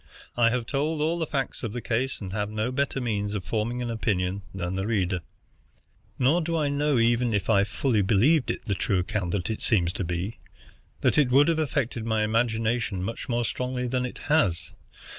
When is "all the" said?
0.99-1.27